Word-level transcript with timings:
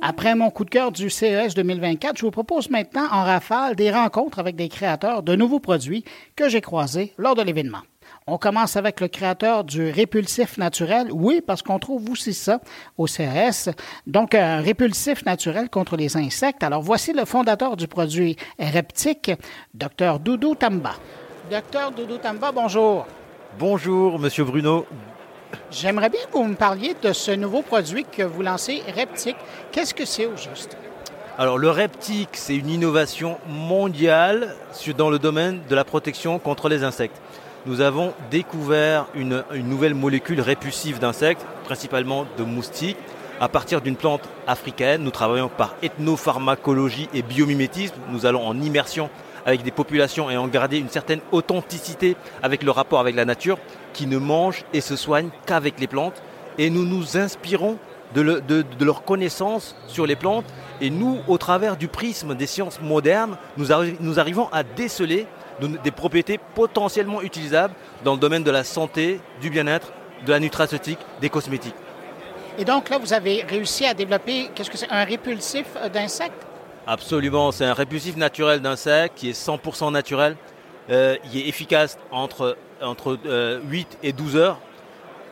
Après 0.00 0.36
mon 0.36 0.50
coup 0.50 0.64
de 0.64 0.70
cœur 0.70 0.92
du 0.92 1.10
CES 1.10 1.54
2024, 1.56 2.18
je 2.18 2.22
vous 2.22 2.30
propose 2.30 2.70
maintenant 2.70 3.06
en 3.10 3.24
rafale 3.24 3.74
des 3.74 3.90
rencontres 3.90 4.38
avec 4.38 4.54
des 4.54 4.68
créateurs 4.68 5.24
de 5.24 5.34
nouveaux 5.34 5.58
produits 5.58 6.04
que 6.36 6.48
j'ai 6.48 6.60
croisés 6.60 7.12
lors 7.18 7.34
de 7.34 7.42
l'événement. 7.42 7.80
On 8.28 8.38
commence 8.38 8.76
avec 8.76 9.00
le 9.00 9.08
créateur 9.08 9.64
du 9.64 9.90
répulsif 9.90 10.56
naturel. 10.56 11.08
Oui, 11.10 11.42
parce 11.44 11.62
qu'on 11.62 11.80
trouve 11.80 12.08
aussi 12.10 12.32
ça 12.32 12.60
au 12.96 13.08
CES. 13.08 13.70
Donc, 14.06 14.36
un 14.36 14.60
répulsif 14.60 15.24
naturel 15.24 15.68
contre 15.68 15.96
les 15.96 16.16
insectes. 16.16 16.62
Alors, 16.62 16.82
voici 16.82 17.12
le 17.12 17.24
fondateur 17.24 17.76
du 17.76 17.88
produit 17.88 18.36
Reptique, 18.60 19.32
Dr 19.74 20.20
Doudou 20.20 20.54
Tamba. 20.54 20.92
Docteur 21.50 21.90
Doudou 21.90 22.18
Tamba, 22.18 22.52
bonjour. 22.52 23.04
Bonjour, 23.58 24.18
Monsieur 24.20 24.44
Bruno. 24.44 24.86
J'aimerais 25.70 26.08
bien 26.08 26.20
que 26.30 26.36
vous 26.36 26.44
me 26.44 26.54
parliez 26.54 26.94
de 27.02 27.12
ce 27.12 27.30
nouveau 27.30 27.62
produit 27.62 28.04
que 28.04 28.22
vous 28.22 28.42
lancez, 28.42 28.82
Reptique. 28.96 29.36
Qu'est-ce 29.72 29.94
que 29.94 30.04
c'est 30.04 30.26
au 30.26 30.36
juste? 30.36 30.76
Alors 31.38 31.58
le 31.58 31.70
Reptique, 31.70 32.30
c'est 32.32 32.56
une 32.56 32.68
innovation 32.68 33.38
mondiale 33.48 34.56
dans 34.96 35.10
le 35.10 35.18
domaine 35.18 35.60
de 35.68 35.74
la 35.74 35.84
protection 35.84 36.38
contre 36.38 36.68
les 36.68 36.82
insectes. 36.82 37.20
Nous 37.66 37.80
avons 37.80 38.14
découvert 38.30 39.06
une, 39.14 39.44
nouvelle 39.52 39.94
molécule 39.94 40.40
répulsive 40.40 40.98
d'insectes, 40.98 41.44
principalement 41.64 42.26
de 42.38 42.42
moustiques, 42.42 42.96
à 43.40 43.48
partir 43.48 43.80
d'une 43.80 43.96
plante 43.96 44.22
africaine. 44.46 45.02
Nous 45.02 45.10
travaillons 45.10 45.48
par 45.48 45.76
ethnopharmacologie 45.82 47.08
et 47.14 47.22
biomimétisme. 47.22 47.94
Nous 48.10 48.26
allons 48.26 48.46
en 48.46 48.60
immersion 48.60 49.10
avec 49.48 49.62
des 49.62 49.70
populations 49.70 50.28
ayant 50.28 50.46
gardé 50.46 50.78
une 50.78 50.90
certaine 50.90 51.20
authenticité 51.32 52.16
avec 52.42 52.62
le 52.62 52.70
rapport 52.70 53.00
avec 53.00 53.16
la 53.16 53.24
nature, 53.24 53.56
qui 53.94 54.06
ne 54.06 54.18
mangent 54.18 54.66
et 54.74 54.82
se 54.82 54.94
soignent 54.94 55.30
qu'avec 55.46 55.80
les 55.80 55.86
plantes. 55.86 56.22
Et 56.58 56.68
nous 56.68 56.84
nous 56.84 57.16
inspirons 57.16 57.78
de, 58.14 58.84
leur 58.84 59.04
connaissance 59.04 59.74
sur 59.86 60.04
les 60.06 60.16
plantes. 60.16 60.44
Et 60.82 60.90
nous, 60.90 61.20
au 61.28 61.38
travers 61.38 61.78
du 61.78 61.88
prisme 61.88 62.34
des 62.34 62.46
sciences 62.46 62.78
modernes, 62.82 63.38
nous, 63.56 64.18
arrivons 64.18 64.48
à 64.52 64.62
déceler 64.64 65.26
des 65.82 65.90
propriétés 65.92 66.38
potentiellement 66.54 67.22
utilisables 67.22 67.72
dans 68.04 68.12
le 68.12 68.20
domaine 68.20 68.44
de 68.44 68.50
la 68.50 68.64
santé, 68.64 69.18
du 69.40 69.48
bien-être, 69.48 69.94
de 70.26 70.30
la 70.30 70.40
nutraceutique, 70.40 70.98
des 71.22 71.30
cosmétiques. 71.30 71.74
Et 72.58 72.66
donc 72.66 72.90
là, 72.90 72.98
vous 72.98 73.14
avez 73.14 73.44
réussi 73.48 73.86
à 73.86 73.94
développer, 73.94 74.50
un 74.90 75.04
répulsif 75.04 75.64
euh, 75.76 75.88
d'insectes? 75.88 76.47
Absolument, 76.90 77.52
c'est 77.52 77.66
un 77.66 77.74
répulsif 77.74 78.16
naturel 78.16 78.62
d'insectes 78.62 79.18
qui 79.18 79.28
est 79.28 79.38
100% 79.38 79.92
naturel, 79.92 80.36
euh, 80.88 81.16
il 81.26 81.38
est 81.38 81.46
efficace 81.46 81.98
entre, 82.10 82.56
entre 82.80 83.18
8 83.22 83.26
euh, 83.26 83.60
et 84.02 84.14
12 84.14 84.36
heures. 84.36 84.58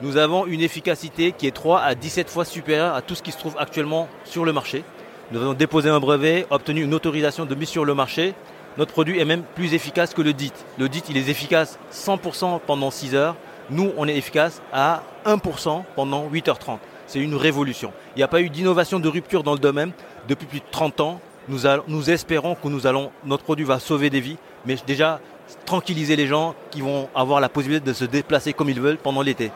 Nous 0.03 0.19
avons 0.19 0.45
une 0.45 0.61
efficacité 0.61 1.33
qui 1.33 1.47
est 1.47 1.53
3 1.53 1.81
à 1.81 1.95
17 1.95 2.29
fois 2.29 2.45
supérieure 2.45 2.95
à 2.95 3.01
tout 3.01 3.15
ce 3.15 3.23
qui 3.23 3.33
se 3.33 3.39
trouve 3.39 3.57
actuellement 3.59 4.07
sur 4.27 4.45
le 4.45 4.53
marché. 4.53 4.85
Nous 5.33 5.41
avons 5.41 5.55
déposé 5.55 5.89
un 5.89 5.98
brevet, 5.98 6.47
obtenu 6.51 6.83
une 6.83 6.93
autorisation 6.93 7.47
de 7.47 7.55
mise 7.55 7.70
sur 7.70 7.87
le 7.87 7.95
marché. 7.95 8.35
Notre 8.77 8.93
produit 8.93 9.19
est 9.19 9.25
même 9.25 9.43
plus 9.55 9.73
efficace 9.73 10.13
que 10.13 10.20
le 10.20 10.35
DIT. 10.35 10.53
Le 10.77 10.91
DIT, 10.91 11.05
il 11.09 11.17
est 11.17 11.31
efficace 11.31 11.79
100% 11.91 12.61
pendant 12.67 12.91
6 12.91 13.15
heures. 13.15 13.35
Nous, 13.70 13.93
on 13.97 14.07
est 14.07 14.17
efficace 14.19 14.61
à 14.75 15.05
1% 15.25 15.85
pendant 15.95 16.29
8h30. 16.29 16.81
C'est 17.07 17.20
une 17.20 17.35
révolution. 17.35 17.95
Il 18.15 18.19
n'y 18.19 18.25
a 18.25 18.29
pas 18.29 18.43
eu 18.43 18.51
d'innovation 18.51 19.01
de 19.01 19.09
rupture 19.09 19.43
dans 19.43 19.55
le 19.55 19.59
domaine 19.59 19.93
depuis 20.29 20.47
plus 20.47 20.61
de 20.61 20.67
30 20.70 21.01
ans 21.01 21.20
nous, 21.48 22.11
espérons 22.11 22.55
que 22.55 22.69
nous 22.69 22.86
allons, 22.86 23.11
notre 23.25 23.44
produit 23.44 23.64
va 23.64 23.78
sauver 23.78 24.11
des 24.11 24.20
vies, 24.20 24.39
mais 24.64 24.77
déjà 24.86 25.20
tranquilliser 25.64 26.16
les 26.16 26.27
gens 26.27 26.55
qui 26.70 26.80
vont 26.80 27.08
avoir 27.14 27.41
la 27.41 27.48
possibilité 27.48 27.86
de 27.86 27.92
se 27.92 28.05
déplacer 28.05 28.52
comme 28.52 28.69
ils 28.69 28.80
veulent 28.80 28.98
pendant 28.98 29.22
l'été. 29.22 29.52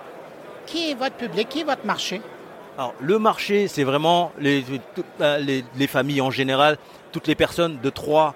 Qui 0.67 0.91
est 0.91 0.95
votre 0.95 1.17
public? 1.17 1.49
Qui 1.49 1.61
est 1.61 1.65
votre 1.65 1.85
marché? 1.85 2.21
Alors, 2.79 2.95
le 3.01 3.19
marché, 3.19 3.67
c'est 3.69 3.83
vraiment 3.85 4.33
les, 4.39 4.65
les, 5.77 5.87
familles 5.87 6.21
en 6.21 6.31
général, 6.31 6.79
toutes 7.13 7.27
les 7.27 7.35
personnes 7.35 7.79
de 7.83 7.91
3 7.91 8.35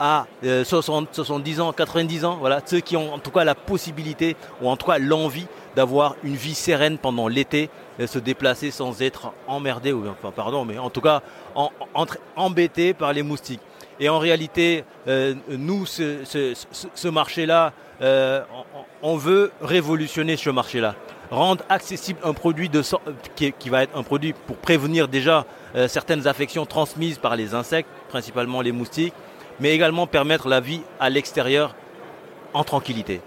à 0.00 0.26
60, 0.42 1.08
euh, 1.08 1.12
70 1.12 1.60
ans, 1.60 1.72
90 1.72 2.24
ans, 2.24 2.36
voilà, 2.38 2.60
ceux 2.64 2.80
qui 2.80 2.96
ont 2.96 3.12
en 3.12 3.18
tout 3.18 3.30
cas 3.30 3.44
la 3.44 3.54
possibilité 3.54 4.36
ou 4.60 4.68
en 4.68 4.76
tout 4.76 4.86
cas 4.86 4.98
l'envie 4.98 5.46
d'avoir 5.74 6.16
une 6.22 6.36
vie 6.36 6.54
sereine 6.54 6.98
pendant 6.98 7.28
l'été, 7.28 7.70
de 7.98 8.06
se 8.06 8.18
déplacer 8.18 8.70
sans 8.70 9.02
être 9.02 9.32
emmerdé, 9.46 9.92
ou 9.92 10.04
enfin 10.08 10.30
pardon, 10.30 10.64
mais 10.64 10.78
en 10.78 10.90
tout 10.90 11.00
cas 11.00 11.22
en, 11.54 11.70
embêté 12.36 12.94
par 12.94 13.12
les 13.12 13.22
moustiques. 13.22 13.60
Et 13.98 14.10
en 14.10 14.18
réalité, 14.18 14.84
euh, 15.08 15.34
nous, 15.48 15.86
ce, 15.86 17.08
marché-là, 17.08 17.72
euh, 18.02 18.42
on, 19.02 19.16
veut 19.16 19.52
révolutionner 19.62 20.36
ce 20.36 20.50
marché-là, 20.50 20.94
rendre 21.30 21.64
accessible 21.70 22.20
un 22.22 22.34
produit 22.34 22.68
de, 22.68 22.82
qui, 23.34 23.70
va 23.70 23.84
être 23.84 23.96
un 23.96 24.02
produit 24.02 24.34
pour 24.34 24.56
prévenir 24.56 25.08
déjà 25.08 25.46
certaines 25.88 26.26
affections 26.26 26.66
transmises 26.66 27.18
par 27.18 27.36
les 27.36 27.54
insectes, 27.54 27.88
principalement 28.08 28.60
les 28.60 28.72
moustiques, 28.72 29.14
mais 29.60 29.72
également 29.74 30.06
permettre 30.06 30.48
la 30.48 30.60
vie 30.60 30.82
à 31.00 31.10
l'extérieur 31.10 31.74
en 32.54 32.64
tranquillité. 32.64 33.20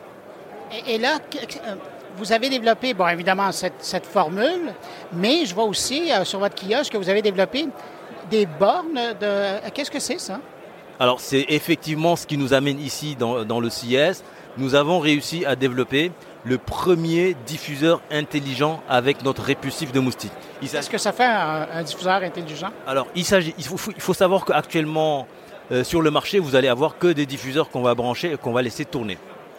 Et, 0.87 0.97
là, 0.97 1.17
euh, 1.35 1.75
vous 2.17 2.31
avez 2.31 2.49
développé, 2.49 2.93
bon, 2.93 3.07
évidemment, 3.07 3.51
cette, 3.51 4.05
formule, 4.05 4.73
mais 5.13 5.45
je 5.45 5.55
vois 5.55 5.65
aussi 5.65 6.11
euh, 6.11 6.23
sur 6.23 6.39
votre 6.39 6.55
kiosque 6.55 6.93
que 6.93 6.97
vous 6.97 7.09
avez 7.09 7.21
développé 7.21 7.67
des 8.29 8.45
bornes 8.45 8.99
de... 9.19 9.69
Qu'est-ce 9.73 9.91
que 9.91 9.99
c'est 9.99 10.19
ça? 10.19 10.39
Alors, 10.99 11.19
c'est 11.19 11.45
effectivement 11.49 12.15
ce 12.15 12.27
qui 12.27 12.37
nous 12.37 12.53
amène 12.53 12.79
ici 12.79 13.15
dans, 13.15 13.45
dans 13.45 13.59
le 13.59 13.69
CIS. 13.69 14.21
Nous 14.57 14.75
avons 14.75 14.99
réussi 14.99 15.45
à 15.45 15.55
développer 15.55 16.11
le 16.43 16.57
premier 16.57 17.35
diffuseur 17.45 18.01
intelligent 18.11 18.81
avec 18.89 19.23
notre 19.23 19.41
répulsif 19.41 19.91
de 19.91 19.99
moustiques. 19.99 20.31
Est-ce 20.61 20.89
que 20.89 20.97
ça 20.97 21.11
fait 21.11 21.25
un, 21.25 21.83
diffuseur 21.83 22.21
intelligent? 22.21 22.69
Alors, 22.87 23.07
il, 23.15 23.25
il, 23.57 23.63
faut, 23.63 23.91
il 23.95 24.01
faut 24.01 24.13
savoir 24.13 24.45
qu'actuellement, 24.45 25.27
euh, 25.71 25.83
sur 25.83 26.01
le 26.01 26.09
marché, 26.09 26.39
vous 26.39 26.55
allez 26.55 26.67
avoir 26.67 26.97
que 26.97 27.07
des 27.07 27.25
diffuseurs 27.25 27.69
qu'on 27.69 27.81
va 27.81 27.93
brancher 27.93 28.33
et 28.33 28.37
qu'on 28.37 28.53
va 28.53 28.61
laisser 28.61 28.85
tourner. 28.85 29.17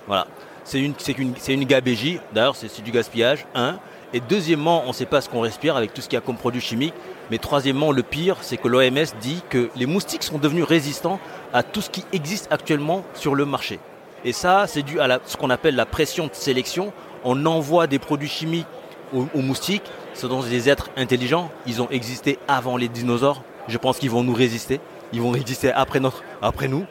Voilà. 0.09 0.27
C'est 0.65 0.81
une, 0.81 1.65
gabégie, 1.65 2.21
d'ailleurs 2.33 2.55
c'est 2.55 2.83
du 2.83 2.91
gaspillage, 2.91 3.47
un. 3.55 3.79
Et 4.13 4.21
deuxièmement, 4.21 4.83
on 4.85 4.89
ne 4.89 4.93
sait 4.93 5.07
pas 5.07 5.21
ce 5.21 5.29
qu'on 5.29 5.41
respire 5.41 5.77
avec 5.77 5.95
tout 5.95 6.01
ce 6.01 6.09
qu'il 6.09 6.17
y 6.17 6.19
a 6.19 6.21
comme 6.21 6.37
produit 6.37 6.61
chimique. 6.61 6.95
Mais 7.31 7.39
troisièmement, 7.39 7.93
le 7.93 8.03
pire, 8.03 8.37
c'est 8.41 8.57
que 8.57 8.67
l'OMS 8.67 9.07
dit 9.21 9.43
que 9.49 9.71
les 9.77 9.87
moustiques 9.87 10.25
sont 10.25 10.39
devenus 10.39 10.65
résistants 10.65 11.21
à 11.53 11.63
tout 11.63 11.81
ce 11.81 11.91
qui 11.91 12.05
existe 12.13 12.49
actuellement 12.53 13.05
sur 13.15 13.37
le 13.37 13.45
marché. 13.45 13.79
Et 14.25 14.33
ça, 14.33 14.67
c'est 14.67 14.83
dû 14.83 15.01
à 15.01 15.21
ce 15.27 15.37
qu'on 15.37 15.51
appelle 15.51 15.77
la 15.77 15.87
pression 15.87 16.27
de 16.27 16.35
sélection. 16.35 16.93
On 17.25 17.47
envoie 17.47 17.87
des 17.87 18.01
produits 18.01 18.29
chimiques 18.29 18.67
aux, 19.15 19.27
aux 19.33 19.43
moustiques. 19.43 19.91
Ce 20.15 20.29
sont 20.29 20.43
des 20.43 20.69
êtres 20.69 20.91
intelligents. 20.97 21.51
Ils 21.67 21.81
ont 21.81 21.89
existé 21.91 22.39
avant 22.49 22.77
les 22.77 22.89
dinosaures. 22.89 23.43
Je 23.69 23.79
pense 23.79 23.99
qu'ils 23.99 24.11
vont 24.11 24.25
nous 24.25 24.35
résister 24.35 24.81
ils 25.13 25.21
vont 25.21 25.35
exister 25.35 25.73
après, 25.73 26.01
notre, 26.01 26.23
après 26.43 26.69
nous. 26.69 26.85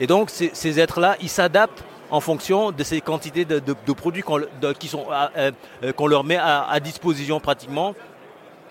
Et 0.00 0.06
donc 0.06 0.30
ces, 0.30 0.80
êtres-là, 0.80 1.16
ils 1.20 1.28
s'adaptent 1.28 1.84
en 2.10 2.20
fonction 2.20 2.72
de 2.72 2.82
ces 2.82 3.00
quantités 3.00 3.44
de, 3.44 3.92
produits 3.92 4.22
qu'on 4.22 4.40
euh, 4.40 5.52
euh, 5.82 6.08
leur 6.08 6.24
met 6.24 6.38
à, 6.38 6.80
disposition 6.80 7.38
pratiquement. 7.38 7.94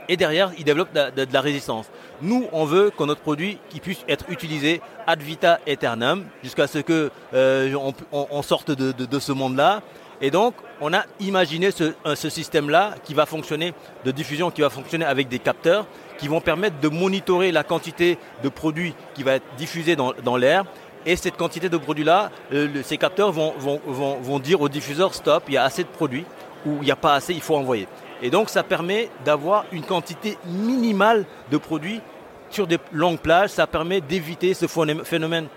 Et 0.09 0.17
derrière, 0.17 0.51
ils 0.57 0.63
développent 0.63 0.93
de, 0.93 1.27
la 1.31 1.41
résistance. 1.41 1.85
Nous, 2.21 2.47
on 2.51 2.65
veut 2.65 2.89
que 2.89 3.03
notre 3.03 3.21
produit 3.21 3.59
qui 3.69 3.79
puisse 3.79 4.03
être 4.07 4.25
utilisé 4.29 4.81
ad 5.05 5.21
vita 5.21 5.59
aeternam 5.67 6.25
jusqu'à 6.43 6.67
ce 6.67 6.79
que 6.79 7.11
euh, 7.33 7.75
on, 8.11 8.41
sorte 8.41 8.71
de, 8.71 9.19
ce 9.19 9.31
monde-là. 9.31 9.81
Et 10.21 10.31
donc, 10.31 10.53
on 10.81 10.93
a 10.93 11.03
imaginé 11.19 11.71
ce, 11.71 11.93
ce 12.15 12.29
système-là 12.29 12.95
qui 13.03 13.13
va 13.13 13.25
fonctionner, 13.25 13.73
de 14.05 14.11
diffusion 14.11 14.51
qui 14.51 14.61
va 14.61 14.69
fonctionner 14.69 15.05
avec 15.05 15.27
des 15.27 15.39
capteurs 15.39 15.85
qui 16.19 16.27
vont 16.27 16.41
permettre 16.41 16.79
de 16.79 16.89
monitorer 16.89 17.51
la 17.51 17.63
quantité 17.63 18.17
de 18.43 18.49
produits 18.49 18.93
qui 19.15 19.23
va 19.23 19.35
être 19.35 19.45
diffusé 19.57 19.95
dans, 19.95 20.37
l'air. 20.37 20.65
Et 21.05 21.15
cette 21.15 21.37
quantité 21.37 21.69
de 21.69 21.77
produits-là, 21.77 22.29
euh, 22.53 22.83
ces 22.83 22.97
capteurs 22.97 23.31
vont, 23.31 24.39
dire 24.39 24.61
au 24.61 24.69
diffuseur 24.69 25.15
stop, 25.15 25.43
il 25.47 25.53
y 25.53 25.57
a 25.57 25.63
assez 25.63 25.83
de 25.83 25.89
produits 25.89 26.25
ou 26.65 26.77
il 26.81 26.85
n'y 26.85 26.91
a 26.91 26.97
pas 26.97 27.15
assez, 27.15 27.33
il 27.33 27.41
faut 27.41 27.55
envoyer. 27.55 27.87
Et 28.21 28.29
donc 28.29 28.49
ça 28.49 28.63
permet 28.63 29.09
d'avoir 29.23 29.65
une 29.71 29.83
quantité 29.83 30.37
minimale 30.45 31.25
de 31.49 31.57
produits 31.57 32.01
sur 32.49 32.67
des 32.67 32.77
longues 32.91 33.19
plages. 33.19 33.51
Ça 33.51 33.65
permet 33.65 34.01
d'éviter 34.01 34.53
ce 34.53 34.67
phénomène 34.67 35.47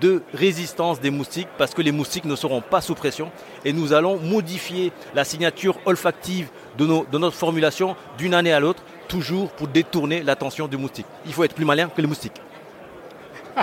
de 0.00 0.22
résistance 0.32 1.00
des 1.00 1.10
moustiques 1.10 1.48
parce 1.58 1.74
que 1.74 1.82
les 1.82 1.92
moustiques 1.92 2.24
ne 2.24 2.36
seront 2.36 2.60
pas 2.60 2.80
sous 2.80 2.94
pression 2.94 3.30
et 3.64 3.72
nous 3.72 3.92
allons 3.92 4.18
modifier 4.18 4.92
la 5.14 5.24
signature 5.24 5.76
olfactive 5.86 6.48
de, 6.76 6.86
nos, 6.86 7.04
de 7.10 7.18
notre 7.18 7.36
formulation 7.36 7.96
d'une 8.16 8.34
année 8.34 8.52
à 8.52 8.60
l'autre 8.60 8.82
toujours 9.08 9.50
pour 9.50 9.68
détourner 9.68 10.22
l'attention 10.22 10.68
du 10.68 10.76
moustique. 10.76 11.06
Il 11.26 11.32
faut 11.32 11.44
être 11.44 11.54
plus 11.54 11.64
malin 11.64 11.88
que 11.88 12.00
les 12.00 12.06
moustiques. 12.06 12.40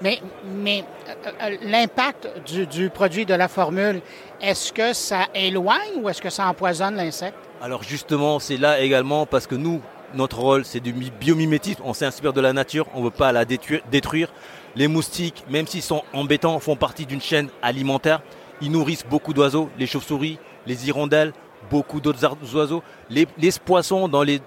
mais 0.00 0.20
mais 0.44 0.84
euh, 1.08 1.30
euh, 1.42 1.56
l'impact 1.62 2.28
du, 2.46 2.90
produit 2.90 3.26
de 3.26 3.34
la 3.34 3.48
formule, 3.48 4.00
est-ce 4.40 4.72
que 4.72 4.92
ça 4.92 5.26
éloigne 5.34 5.96
ou 6.02 6.08
est-ce 6.08 6.22
que 6.22 6.30
ça 6.30 6.46
empoisonne 6.46 6.96
l'insecte? 6.96 7.38
Alors 7.60 7.82
justement, 7.82 8.38
c'est 8.38 8.56
là 8.56 8.80
également 8.80 9.26
parce 9.26 9.46
que 9.46 9.56
nous, 9.56 9.80
notre 10.14 10.38
rôle, 10.38 10.64
c'est 10.64 10.80
du 10.80 10.92
biomimétisme. 10.92 11.82
On 11.84 11.94
s'inspire 11.94 12.32
de 12.32 12.40
la 12.40 12.52
nature, 12.52 12.86
on 12.94 13.00
ne 13.00 13.04
veut 13.04 13.10
pas 13.10 13.32
la 13.32 13.44
détruire. 13.44 14.32
Les 14.76 14.88
moustiques, 14.88 15.44
même 15.50 15.66
s'ils 15.66 15.82
sont 15.82 16.02
embêtants, 16.12 16.58
font 16.60 16.76
partie 16.76 17.06
d'une 17.06 17.20
chaîne 17.20 17.48
alimentaire. 17.62 18.20
Ils 18.60 18.70
nourrissent 18.70 19.06
beaucoup 19.08 19.32
d'oiseaux, 19.32 19.70
les 19.78 19.86
chauves-souris, 19.86 20.38
les 20.66 20.88
hirondelles. 20.88 21.32
beaucoup 21.70 22.00
d'autres 22.00 22.24
oiseaux. 22.54 22.82
Les, 23.10 23.26
poissons 23.64 24.08
dans 24.08 24.22
les, 24.22 24.40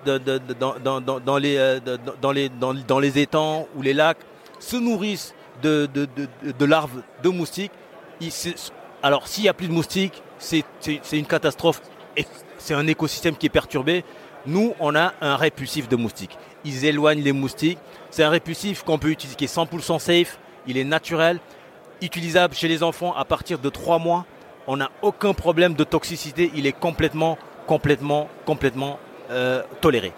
étangs 3.16 3.68
ou 3.76 3.82
les 3.82 3.94
lacs 3.94 4.18
se 4.60 4.78
nourrissent 4.78 5.34
de, 5.62 5.88
de 5.94 6.66
larves 6.66 7.02
de 7.24 7.30
moustiques. 7.30 7.72
alors 9.04 9.28
s'il 9.28 9.44
n'y 9.44 9.50
a 9.50 9.54
plus 9.54 9.68
de 9.68 9.74
moustiques, 9.74 10.24
c'est 10.38 10.64
une 11.12 11.26
catastrophe. 11.26 11.82
C'est 12.58 12.74
un 12.74 12.88
écosystème 12.88 13.36
qui 13.36 13.48
est 13.48 13.50
perturbé. 13.50 14.04
Nous, 14.46 14.74
on 14.80 14.96
a 14.96 15.14
un 15.22 15.36
répulsif 15.36 15.88
de 15.88 15.96
moustiques. 15.96 16.38
Ils 16.66 16.86
éloignent 16.86 17.24
les 17.24 17.32
moustiques. 17.32 17.80
C'est 18.10 18.24
un 18.24 18.30
répulsif 18.30 18.84
qu'on 18.84 18.98
peut 18.98 19.10
utiliser, 19.10 19.36
qui 19.36 19.46
est 19.46 19.56
100% 19.56 20.00
safe. 20.00 20.40
Il 20.68 20.78
est 20.78 20.84
naturel, 20.84 21.40
utilisable 22.02 22.54
chez 22.54 22.68
les 22.68 22.84
enfants 22.84 23.14
à 23.16 23.26
partir 23.26 23.60
de 23.60 23.70
3 23.70 24.00
mois 24.00 24.26
on 24.68 24.78
n'a 24.78 24.90
aucun 25.02 25.34
problème 25.34 25.74
de 25.74 25.84
toxicité, 25.84 26.52
il 26.56 26.66
est 26.66 26.72
complètement, 26.78 27.38
complètement, 27.68 28.28
complètement 28.46 29.00
euh, 29.30 29.64
toléré. 29.82 30.14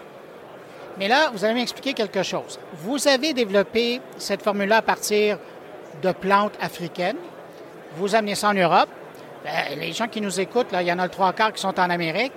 Mais 0.98 1.08
là, 1.08 1.30
vous 1.32 1.44
allez 1.44 1.54
m'expliquer 1.54 1.92
quelque 1.92 2.22
chose. 2.22 2.60
Vous 2.74 3.08
avez 3.08 3.32
développé 3.32 4.00
cette 4.16 4.42
formule-là 4.42 4.76
à 4.76 4.82
partir 4.82 5.38
de 6.02 6.12
plantes 6.12 6.54
africaines. 6.60 7.16
Vous 7.96 8.14
amenez 8.14 8.34
ça 8.34 8.50
en 8.50 8.54
Europe. 8.54 8.88
Ben, 9.44 9.78
les 9.78 9.92
gens 9.92 10.06
qui 10.06 10.20
nous 10.20 10.40
écoutent, 10.40 10.68
il 10.72 10.86
y 10.86 10.92
en 10.92 10.98
a 10.98 11.04
le 11.04 11.10
trois 11.10 11.32
quarts 11.32 11.52
qui 11.52 11.60
sont 11.60 11.78
en 11.78 11.90
Amérique. 11.90 12.32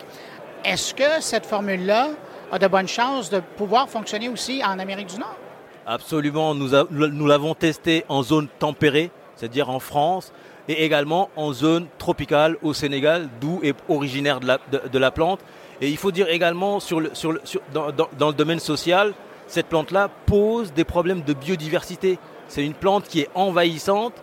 Est-ce 0.68 0.94
que 0.94 1.22
cette 1.22 1.46
formule-là 1.46 2.10
a 2.52 2.60
de 2.60 2.68
bonnes 2.68 2.90
chances 2.90 3.30
de 3.30 3.40
pouvoir 3.40 3.88
fonctionner 3.88 4.28
aussi 4.28 4.62
en 4.66 4.80
Amérique 4.80 5.08
du 5.08 5.18
Nord? 5.18 5.38
Absolument. 5.86 6.54
Nous, 6.54 7.26
l'avons 7.26 7.56
testé 7.56 8.04
en 8.10 8.22
zone 8.22 8.50
tempérée, 8.60 9.10
c'est-à-dire 9.38 9.70
en 9.70 9.80
France, 9.80 10.34
et 10.68 10.84
également 10.84 11.30
en 11.38 11.54
zone 11.54 11.88
tropicale 11.98 12.58
au 12.64 12.74
Sénégal, 12.74 13.30
d'où 13.40 13.62
est 13.64 13.78
originaire 13.88 14.42
de 14.42 15.00
la, 15.00 15.12
plante. 15.12 15.40
Et 15.80 15.88
il 15.88 15.96
faut 15.96 16.12
dire 16.12 16.28
également, 16.28 16.82
sur 16.82 17.00
le, 17.00 17.12
sur 17.14 17.32
dans, 17.74 17.94
dans, 17.94 18.28
le 18.28 18.34
domaine 18.34 18.60
social, 18.60 19.14
cette 19.48 19.68
plante-là 19.68 20.10
pose 20.26 20.74
des 20.74 20.84
problèmes 20.84 21.22
de 21.22 21.32
biodiversité. 21.32 22.20
C'est 22.50 22.66
une 22.66 22.74
plante 22.74 23.08
qui 23.08 23.22
est 23.22 23.30
envahissante 23.36 24.16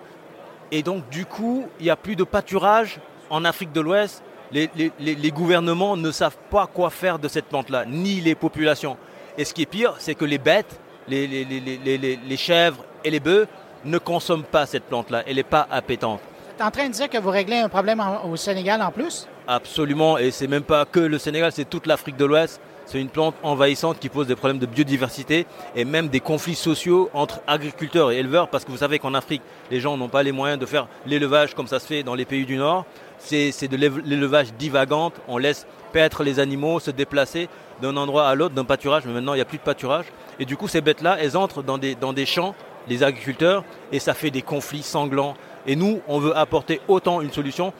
et 0.71 0.83
donc 0.83 1.09
du 1.09 1.25
coup, 1.25 1.65
il 1.81 1.85
n'y 1.85 1.91
a 1.91 1.97
plus 1.97 2.17
de 2.17 2.25
pâturage 2.25 3.01
en 3.31 3.47
Afrique 3.47 3.73
de 3.73 3.81
l'Ouest. 3.81 4.23
Les, 4.55 4.71
les, 4.77 4.93
les, 5.17 5.31
gouvernements 5.33 5.97
ne 5.97 6.13
savent 6.13 6.37
pas 6.49 6.69
quoi 6.73 6.89
faire 6.89 7.19
de 7.19 7.27
cette 7.27 7.47
plante-là, 7.47 7.85
ni 7.87 8.21
les 8.21 8.37
populations. 8.37 8.97
Et 9.37 9.45
ce 9.45 9.53
qui 9.53 9.63
est 9.63 9.67
pire, 9.67 9.95
c'est 9.99 10.15
que 10.15 10.25
les 10.25 10.39
bêtes, 10.39 10.81
les, 11.09 12.37
chèvres 12.37 12.85
et 13.03 13.11
les 13.11 13.19
bœufs 13.19 13.49
ne 13.85 13.99
consomment 13.99 14.45
pas 14.45 14.65
cette 14.67 14.85
plante-là. 14.85 15.25
Elle 15.27 15.37
n'est 15.37 15.43
pas 15.43 15.67
appétente 15.71 16.21
en 16.63 16.71
train 16.71 16.89
de 16.89 16.93
dire 16.93 17.09
que 17.09 17.19
vous 17.19 17.31
réglez 17.31 17.57
un 17.57 17.69
problème 17.69 18.03
au 18.25 18.37
Sénégal 18.37 18.81
en 18.83 18.91
plus? 18.91 19.27
Absolument, 19.47 20.19
et 20.19 20.31
c'est 20.31 20.47
même 20.47 20.63
pas 20.63 20.85
que 20.85 21.01
le 21.01 21.19
Sénégal, 21.19 21.51
c'est 21.53 21.69
toute 21.69 21.87
l'Afrique 21.87 22.17
de 22.17 22.25
l'Ouest. 22.25 22.61
C'est 22.87 23.01
une 23.01 23.09
plante 23.09 23.35
envahissante 23.43 23.99
qui 23.99 24.11
pose 24.11 24.27
des 24.27 24.37
problèmes 24.37 24.59
de 24.59 24.67
biodiversité 24.67 25.47
et 25.75 25.87
même 25.87 26.09
des 26.09 26.21
conflits 26.21 26.55
sociaux 26.55 27.09
entre 27.15 27.41
agriculteurs 27.47 28.13
et 28.13 28.19
éleveurs 28.19 28.49
parce 28.49 28.65
que 28.65 28.71
vous 28.71 28.77
savez 28.77 28.99
qu'en 28.99 29.15
Afrique, 29.15 29.41
les 29.71 29.81
gens 29.81 29.97
n'ont 29.97 30.11
pas 30.11 30.23
les 30.23 30.33
moyens 30.33 30.61
de 30.61 30.67
faire 30.67 30.87
l'élevage 31.07 31.55
comme 31.55 31.67
ça 31.67 31.81
se 31.81 31.87
fait 31.87 32.03
dans 32.03 32.15
les 32.15 32.27
pays 32.27 32.45
du 32.45 32.57
Nord. 32.57 32.85
C'est 33.25 33.69
de 33.69 33.77
l'élevage 33.77 34.53
divagant, 34.55 35.13
on 35.29 35.39
laisse 35.39 35.67
paître 35.93 36.23
les 36.23 36.39
animaux, 36.41 36.79
se 36.79 36.91
déplacer 36.91 37.49
d'un 37.81 37.97
endroit 37.97 38.29
à 38.29 38.35
l'autre, 38.35 38.55
d'un 38.55 38.65
pâturage, 38.65 39.05
mais 39.07 39.13
maintenant 39.13 39.33
il 39.35 39.39
n'y 39.39 39.43
a 39.43 39.47
plus 39.47 39.59
de 39.59 39.63
pâturage. 39.63 40.07
Et 40.39 40.45
du 40.45 40.57
coup, 40.57 40.69
ces 40.69 40.81
bêtes-là, 40.81 41.17
elles 41.21 41.37
entrent 41.37 41.63
dans 41.63 41.79
des, 41.79 41.95
dans 41.95 42.13
des 42.13 42.27
champs, 42.27 42.55
les 42.87 43.03
agriculteurs, 43.03 43.65
et 43.93 43.99
ça 43.99 44.15
fait 44.15 44.31
des 44.31 44.43
conflits 44.43 44.83
sanglants 44.83 45.35
et 45.67 45.77
nous, 45.77 46.01
on 46.09 46.19
veut 46.19 46.37
apporter 46.37 46.81
autant 46.89 47.21
une 47.21 47.33
solution, 47.33 47.73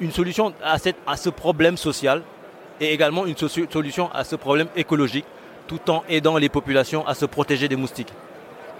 une 0.00 0.12
solution 0.12 0.52
à, 0.62 0.78
cette, 0.78 0.96
à 1.06 1.16
ce 1.16 1.30
problème 1.30 1.76
social 1.76 2.22
et 2.80 2.92
également 2.92 3.24
une 3.24 3.36
solution 3.36 4.10
à 4.12 4.24
ce 4.24 4.36
problème 4.36 4.68
écologique, 4.76 5.24
tout 5.66 5.90
en 5.90 6.04
aidant 6.08 6.36
les 6.36 6.48
populations 6.48 7.06
à 7.06 7.14
se 7.14 7.24
protéger 7.24 7.68
des 7.68 7.76
moustiques. 7.76 8.12